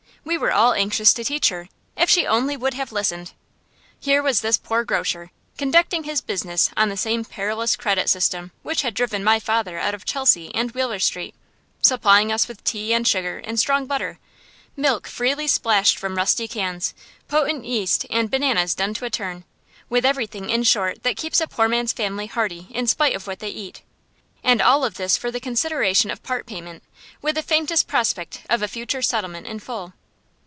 [0.23, 1.67] We were all anxious to teach her,
[1.97, 3.31] if she only would have listened.
[3.99, 8.83] Here was this poor grocer, conducting his business on the same perilous credit system which
[8.83, 11.33] had driven my father out of Chelsea and Wheeler Street,
[11.81, 14.19] supplying us with tea and sugar and strong butter,
[14.77, 16.93] milk freely splashed from rusty cans,
[17.27, 19.43] potent yeast, and bananas done to a turn,
[19.89, 23.39] with everything, in short, that keeps a poor man's family hearty in spite of what
[23.39, 23.81] they eat,
[24.43, 26.83] and all this for the consideration of part payment,
[27.23, 29.93] with the faintest prospect of a future settlement in full.